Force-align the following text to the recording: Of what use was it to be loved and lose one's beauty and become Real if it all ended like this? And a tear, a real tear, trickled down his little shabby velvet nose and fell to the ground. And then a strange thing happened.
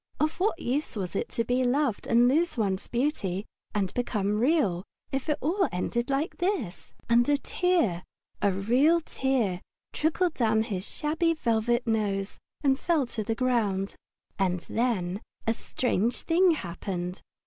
Of 0.19 0.39
what 0.39 0.57
use 0.59 0.95
was 0.95 1.15
it 1.15 1.29
to 1.29 1.43
be 1.43 1.63
loved 1.63 2.07
and 2.07 2.27
lose 2.27 2.57
one's 2.57 2.87
beauty 2.87 3.45
and 3.75 3.93
become 3.93 4.39
Real 4.39 4.83
if 5.11 5.29
it 5.29 5.37
all 5.41 5.69
ended 5.71 6.09
like 6.09 6.37
this? 6.37 6.91
And 7.07 7.29
a 7.29 7.37
tear, 7.37 8.03
a 8.41 8.51
real 8.51 8.99
tear, 9.01 9.61
trickled 9.93 10.33
down 10.33 10.63
his 10.63 10.73
little 10.85 10.89
shabby 11.11 11.33
velvet 11.35 11.85
nose 11.85 12.39
and 12.63 12.79
fell 12.79 13.05
to 13.05 13.23
the 13.23 13.35
ground. 13.35 13.93
And 14.39 14.61
then 14.61 15.21
a 15.45 15.53
strange 15.53 16.23
thing 16.23 16.49
happened. 16.49 17.21